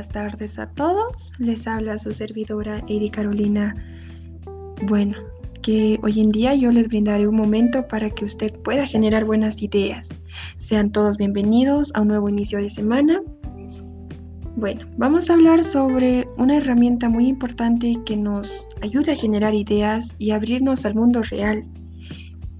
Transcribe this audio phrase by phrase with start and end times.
[0.00, 1.30] buenas tardes a todos.
[1.38, 3.74] Les habla su servidora Edi Carolina.
[4.86, 5.18] Bueno,
[5.60, 9.60] que hoy en día yo les brindaré un momento para que usted pueda generar buenas
[9.60, 10.08] ideas.
[10.56, 13.20] Sean todos bienvenidos a un nuevo inicio de semana.
[14.56, 20.14] Bueno, vamos a hablar sobre una herramienta muy importante que nos ayuda a generar ideas
[20.16, 21.66] y abrirnos al mundo real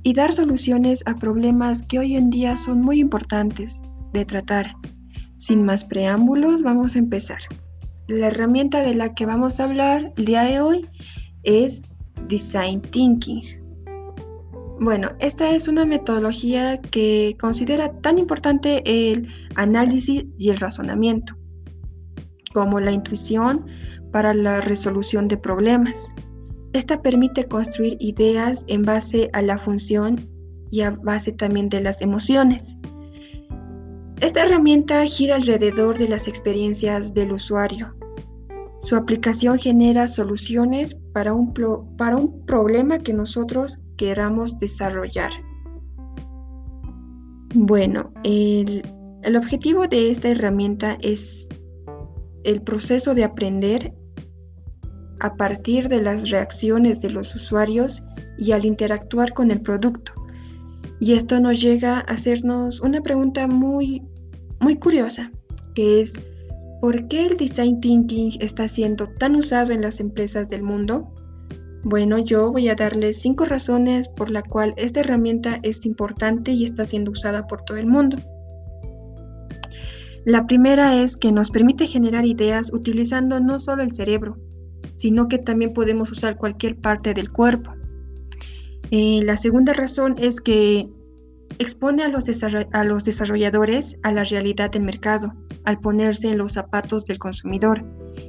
[0.03, 3.82] y dar soluciones a problemas que hoy en día son muy importantes
[4.13, 4.75] de tratar.
[5.40, 7.39] Sin más preámbulos, vamos a empezar.
[8.08, 10.86] La herramienta de la que vamos a hablar el día de hoy
[11.44, 11.82] es
[12.29, 13.43] Design Thinking.
[14.81, 21.34] Bueno, esta es una metodología que considera tan importante el análisis y el razonamiento,
[22.53, 23.64] como la intuición
[24.12, 26.14] para la resolución de problemas.
[26.75, 30.29] Esta permite construir ideas en base a la función
[30.70, 32.77] y a base también de las emociones.
[34.21, 37.95] Esta herramienta gira alrededor de las experiencias del usuario.
[38.81, 41.55] Su aplicación genera soluciones para un,
[41.97, 45.31] para un problema que nosotros queramos desarrollar.
[47.55, 48.83] Bueno, el,
[49.23, 51.49] el objetivo de esta herramienta es
[52.45, 53.95] el proceso de aprender
[55.21, 58.03] a partir de las reacciones de los usuarios
[58.37, 60.12] y al interactuar con el producto.
[61.01, 64.03] Y esto nos llega a hacernos una pregunta muy,
[64.61, 65.33] muy curiosa,
[65.75, 66.12] que es,
[66.83, 71.11] ¿por qué el design thinking está siendo tan usado en las empresas del mundo?
[71.83, 76.65] Bueno, yo voy a darles cinco razones por la cual esta herramienta es importante y
[76.65, 78.19] está siendo usada por todo el mundo.
[80.27, 84.37] La primera es que nos permite generar ideas utilizando no solo el cerebro,
[84.97, 87.73] sino que también podemos usar cualquier parte del cuerpo.
[88.91, 90.89] Eh, la segunda razón es que
[91.59, 95.33] expone a los, desarrolladores a la realidad del mercado,
[95.65, 97.84] al ponerse en los zapatos del consumidor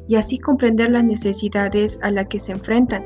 [0.08, 3.06] y así comprender las necesidades a las que se enfrentan,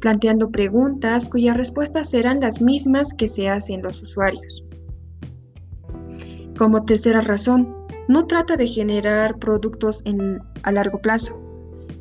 [0.00, 4.62] planteando preguntas cuyas respuestas serán las mismas que se hacen los usuarios.
[6.56, 7.74] Como tercera razón,
[8.08, 10.04] no trata de generar productos
[10.62, 11.40] a largo plazo,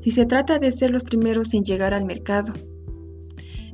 [0.01, 2.53] si se trata de ser los primeros en llegar al mercado,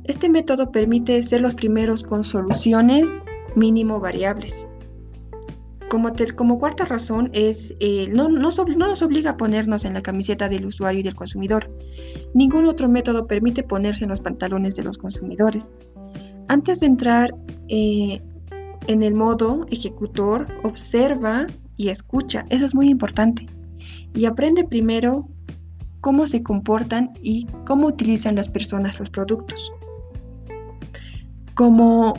[0.08, 3.10] este método permite ser los primeros con soluciones
[3.54, 4.66] mínimo variables.
[5.90, 10.48] Como, como cuarta razón es, eh, no, no, nos obliga a ponernos en la camiseta
[10.48, 11.70] del usuario y del consumidor.
[12.34, 15.72] Ningún otro método permite ponerse en los pantalones de los consumidores.
[16.48, 17.34] Antes de entrar
[17.68, 18.20] eh,
[18.86, 22.46] en el modo ejecutor, observa y escucha.
[22.48, 23.46] Eso es muy importante.
[24.14, 25.28] Y aprende primero
[26.00, 29.72] cómo se comportan y cómo utilizan las personas los productos.
[31.58, 32.14] Como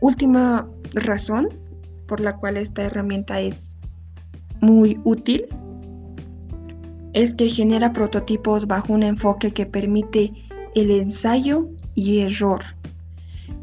[0.00, 1.48] última razón
[2.06, 3.76] por la cual esta herramienta es
[4.60, 5.46] muy útil
[7.12, 10.32] es que genera prototipos bajo un enfoque que permite
[10.76, 12.60] el ensayo y error.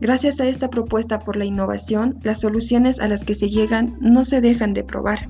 [0.02, 4.26] Gracias a esta propuesta por la innovación, las soluciones a las que se llegan no
[4.26, 5.30] se dejan de probar.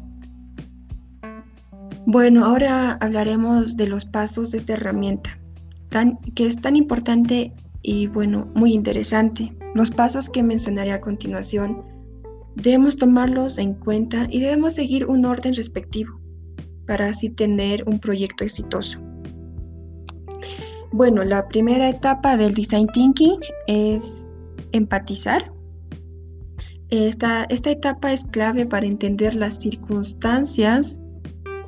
[2.07, 5.37] Bueno, ahora hablaremos de los pasos de esta herramienta,
[6.33, 7.53] que es tan importante
[7.83, 9.55] y bueno, muy interesante.
[9.73, 11.83] Los pasos que mencionaré a continuación
[12.55, 16.19] debemos tomarlos en cuenta y debemos seguir un orden respectivo
[16.85, 18.99] para así tener un proyecto exitoso.
[20.91, 24.29] Bueno, la primera etapa del design thinking es
[24.73, 25.51] empatizar.
[26.89, 30.99] Esta, esta etapa es clave para entender las circunstancias,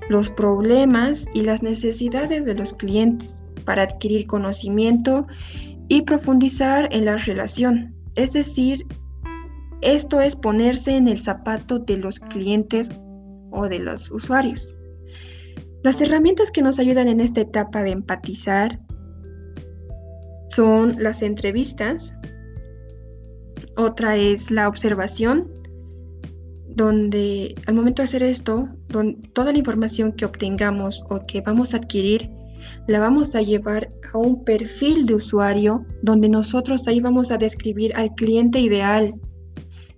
[0.09, 5.25] los problemas y las necesidades de los clientes para adquirir conocimiento
[5.87, 7.95] y profundizar en la relación.
[8.15, 8.85] Es decir,
[9.81, 12.89] esto es ponerse en el zapato de los clientes
[13.51, 14.75] o de los usuarios.
[15.83, 18.79] Las herramientas que nos ayudan en esta etapa de empatizar
[20.49, 22.15] son las entrevistas,
[23.75, 25.51] otra es la observación,
[26.69, 28.69] donde al momento de hacer esto,
[29.33, 32.29] toda la información que obtengamos o que vamos a adquirir,
[32.87, 37.93] la vamos a llevar a un perfil de usuario donde nosotros ahí vamos a describir
[37.95, 39.13] al cliente ideal.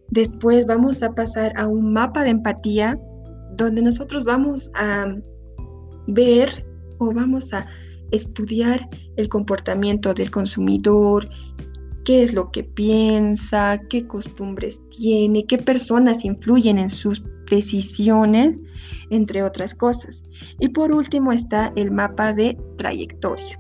[0.10, 3.00] Después vamos a pasar a un mapa de empatía
[3.58, 5.14] donde nosotros vamos a
[6.08, 6.66] ver
[7.00, 7.66] o vamos a
[8.12, 11.28] estudiar el comportamiento del consumidor,
[12.06, 18.58] qué es lo que piensa, qué costumbres tiene, qué personas influyen en sus decisiones,
[19.10, 20.24] entre otras cosas.
[20.60, 23.58] Y por último está el mapa de trayectoria.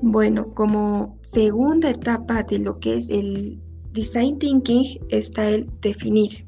[0.00, 3.60] Bueno, como segunda etapa de lo que es el
[3.92, 6.46] design thinking está el definir.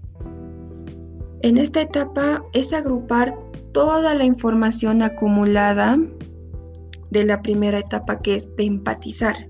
[1.42, 3.34] En esta etapa es agrupar
[3.72, 5.98] toda la información acumulada
[7.10, 9.48] de la primera etapa que es de empatizar.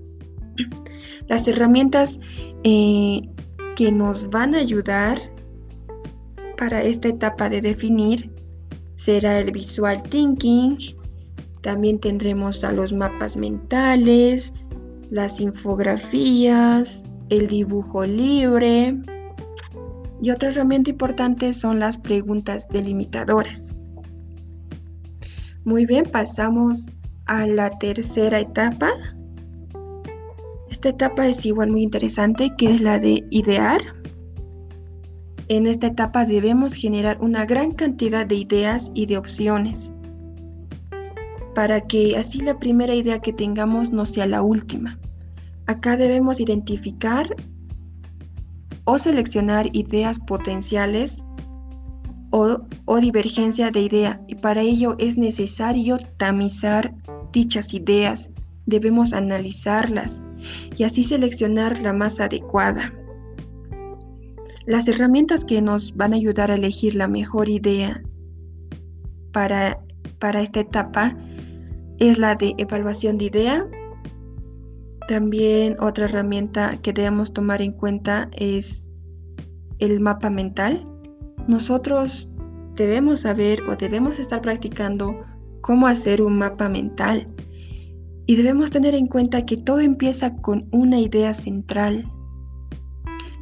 [1.27, 2.19] Las herramientas
[2.63, 3.21] eh,
[3.75, 5.21] que nos van a ayudar
[6.57, 8.31] para esta etapa de definir
[8.95, 10.77] será el visual thinking,
[11.61, 14.53] también tendremos a los mapas mentales,
[15.09, 18.97] las infografías, el dibujo libre
[20.21, 23.73] y otra herramienta importante son las preguntas delimitadoras.
[25.63, 26.89] Muy bien, pasamos
[27.25, 28.91] a la tercera etapa.
[30.69, 33.81] Esta etapa es igual muy interesante, que es la de idear.
[35.47, 39.91] En esta etapa debemos generar una gran cantidad de ideas y de opciones
[41.61, 44.97] para que así la primera idea que tengamos no sea la última.
[45.67, 47.35] Acá debemos identificar
[48.85, 51.23] o seleccionar ideas potenciales
[52.31, 52.65] o,
[52.99, 56.95] divergencia de idea y para ello es necesario tamizar
[57.31, 58.31] dichas ideas,
[58.65, 60.19] debemos analizarlas
[60.75, 62.91] y así seleccionar la más adecuada.
[64.65, 68.01] Las herramientas que nos van a ayudar a elegir la mejor idea
[69.31, 69.77] para,
[70.17, 71.15] para esta etapa
[71.99, 73.67] es la de evaluación de idea.
[75.07, 78.89] También otra herramienta que debemos tomar en cuenta es
[79.79, 80.85] el mapa mental.
[81.47, 82.31] Nosotros
[82.75, 85.15] debemos saber o debemos estar practicando
[85.61, 87.27] cómo hacer un mapa mental.
[88.25, 92.05] Y debemos tener en cuenta que todo empieza con una idea central.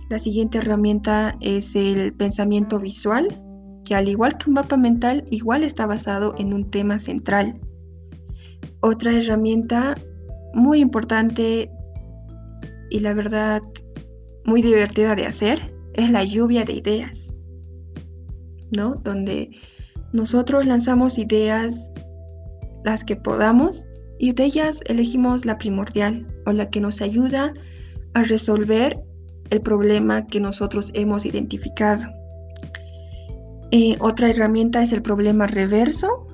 [0.10, 3.28] La siguiente herramienta es el pensamiento visual,
[3.86, 7.60] que al igual que un mapa mental, igual está basado en un tema central.
[8.82, 9.96] Otra herramienta
[10.54, 11.70] muy importante
[12.90, 13.62] y la verdad
[14.46, 17.32] muy divertida de hacer es la lluvia de ideas,
[18.76, 18.96] ¿no?
[19.04, 19.50] Donde
[20.14, 21.94] nosotros lanzamos ideas
[22.84, 23.86] las que podamos
[24.18, 27.54] y de ellas elegimos la primordial o la que nos ayuda
[28.14, 29.00] a resolver
[29.50, 32.04] el problema que nosotros hemos identificado.
[33.72, 36.28] Eh, otra herramienta es el problema reverso.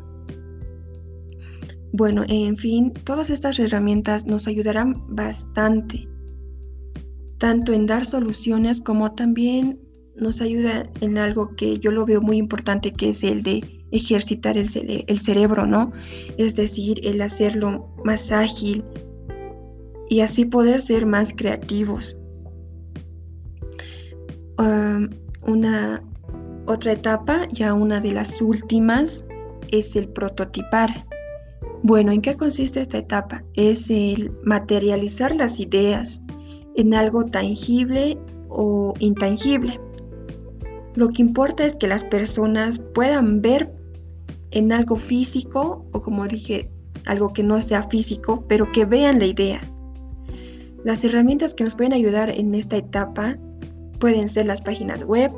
[1.97, 6.09] Bueno, en fin, todas estas herramientas nos ayudarán bastante
[7.37, 9.79] tanto en dar soluciones como también
[10.17, 14.57] nos ayuda en algo que yo lo veo muy importante, que es el de ejercitar
[14.57, 14.67] el,
[15.19, 15.93] cerebro, ¿no?
[16.37, 18.83] Es decir, el hacerlo más ágil
[20.09, 22.17] y así poder ser más creativos.
[25.47, 26.03] una
[26.65, 29.23] otra etapa, ya una de las últimas,
[29.71, 31.05] es el prototipar.
[31.87, 33.43] Bueno, ¿en qué consiste esta etapa?
[33.53, 36.19] Es el materializar las ideas,
[36.73, 38.17] en algo tangible
[38.49, 39.79] o intangible.
[40.95, 43.71] Lo que importa es que las personas puedan ver
[44.49, 46.71] en algo físico o como dije,
[47.05, 49.61] algo que no sea físico, pero que vean la idea.
[50.83, 53.37] Las herramientas que nos pueden ayudar en esta etapa
[53.99, 55.31] pueden ser las páginas web,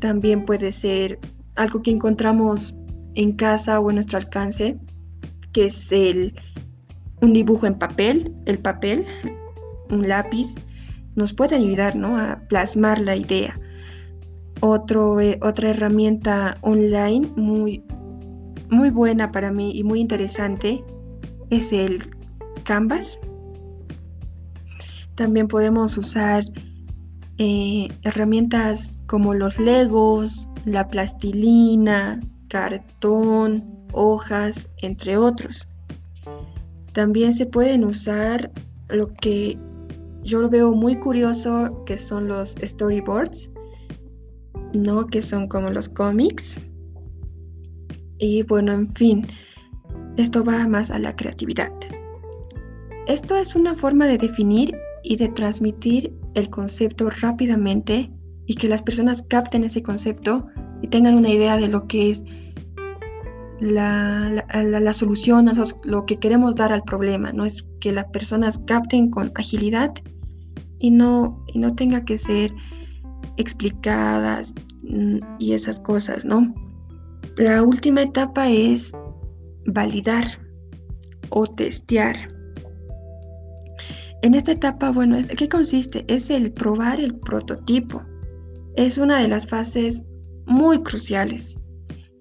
[0.00, 1.20] también puede ser
[1.54, 2.74] algo que encontramos
[3.14, 4.76] en casa o en nuestro alcance,
[5.56, 6.34] que es el,
[7.22, 9.06] un dibujo en papel, el papel,
[9.88, 10.54] un lápiz,
[11.14, 13.58] nos puede ayudar a plasmar la idea.
[14.60, 17.82] Otro, eh, otra herramienta online muy,
[18.68, 20.84] muy buena para mí y muy interesante
[21.48, 22.02] es el
[22.64, 23.18] Canvas.
[25.14, 26.44] También podemos usar
[27.38, 35.66] eh, herramientas como los legos, la plastilina, cartón, hojas, entre otros.
[36.92, 38.50] También se pueden usar
[38.88, 39.58] lo que
[40.22, 43.50] yo lo veo muy curioso que son los storyboards,
[44.72, 45.06] ¿no?
[45.06, 46.58] Que son como los cómics.
[48.18, 49.26] Y bueno, en fin,
[50.16, 51.70] esto va más a la creatividad.
[53.06, 58.10] Esto es una forma de definir y de transmitir el concepto rápidamente
[58.46, 60.48] y que las personas capten ese concepto
[60.86, 62.24] tengan una idea de lo que es
[63.60, 65.50] la, la, solución,
[65.84, 67.32] lo que queremos dar al problema.
[67.32, 69.92] No es que las personas capten con agilidad
[70.78, 72.52] y no, y no tenga que ser
[73.36, 76.54] explicadas mm, y esas cosas, ¿no?
[77.36, 78.92] La última etapa es
[79.66, 80.26] validar
[81.30, 82.28] o testear.
[84.22, 86.04] En esta etapa, bueno, ¿qué consiste?
[86.08, 88.02] Es el probar el prototipo.
[88.74, 90.02] Es una de las fases
[90.46, 91.58] muy cruciales.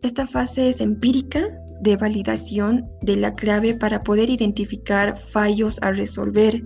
[0.01, 1.47] Esta fase es empírica
[1.81, 6.63] de validación de la clave para poder identificar fallos a resolver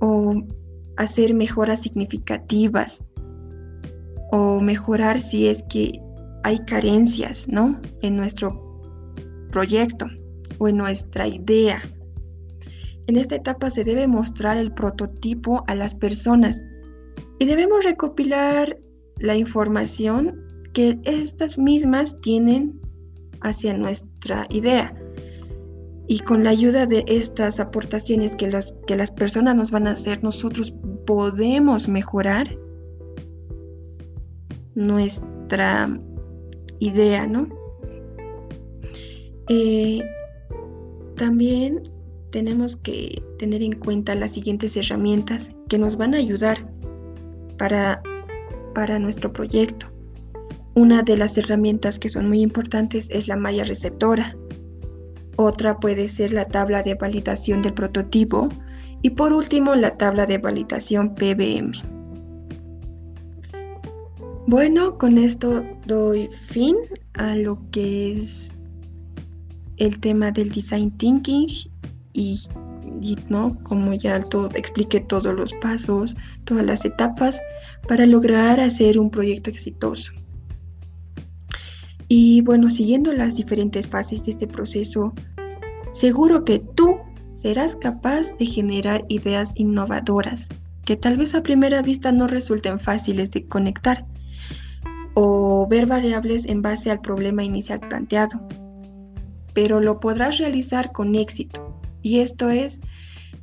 [0.00, 0.34] o
[0.96, 3.02] hacer mejoras significativas
[4.32, 6.00] o mejorar si es que
[6.42, 7.80] hay carencias, ¿no?
[8.02, 8.70] En nuestro
[9.50, 10.06] proyecto
[10.58, 11.82] o en nuestra idea.
[13.06, 16.62] En esta etapa se debe mostrar el prototipo a las personas
[17.38, 18.78] y debemos recopilar
[19.20, 22.80] la información que estas mismas tienen
[23.40, 24.94] hacia nuestra idea.
[26.06, 29.92] Y con la ayuda de estas aportaciones que las, que las personas nos van a
[29.92, 30.74] hacer, nosotros
[31.06, 32.48] podemos mejorar
[34.74, 35.88] nuestra
[36.80, 37.48] idea, ¿no?
[39.48, 40.02] Eh,
[41.16, 41.82] también
[42.30, 46.66] tenemos que tener en cuenta las siguientes herramientas que nos van a ayudar
[47.58, 48.02] para,
[48.72, 49.86] para nuestro proyecto.
[50.74, 54.36] Una de las herramientas que son muy importantes es la malla receptora.
[55.36, 58.48] Otra puede ser la tabla de validación del prototipo.
[59.02, 61.72] Y por último, la tabla de validación PBM.
[64.46, 66.76] Bueno, con esto doy fin
[67.14, 68.54] a lo que es
[69.76, 71.46] el tema del design thinking
[72.12, 72.40] y,
[73.28, 74.20] no como ya
[74.54, 77.40] expliqué todos los pasos, todas las etapas
[77.88, 80.12] para lograr hacer un proyecto exitoso.
[82.08, 85.12] Y bueno, siguiendo las diferentes fases de este proceso,
[85.92, 86.96] seguro que tú
[87.34, 90.48] serás capaz de generar ideas innovadoras
[90.84, 94.06] que tal vez a primera vista no resulten fáciles de conectar
[95.14, 98.40] o ver variables en base al problema inicial planteado,
[99.54, 101.80] pero lo podrás realizar con éxito.
[102.02, 102.80] Y esto es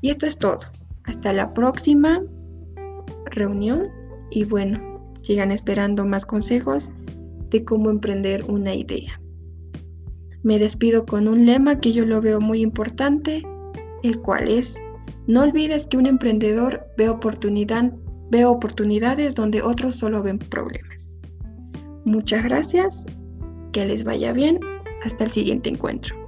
[0.01, 0.59] y esto es todo.
[1.05, 2.21] Hasta la próxima
[3.25, 3.87] reunión
[4.31, 6.91] y bueno, sigan esperando más consejos
[7.49, 9.19] de cómo emprender una idea.
[10.43, 13.43] Me despido con un lema que yo lo veo muy importante,
[14.03, 14.75] el cual es,
[15.27, 17.93] no olvides que un emprendedor ve, oportunidad,
[18.31, 21.09] ve oportunidades donde otros solo ven problemas.
[22.05, 23.05] Muchas gracias,
[23.73, 24.59] que les vaya bien,
[25.03, 26.26] hasta el siguiente encuentro.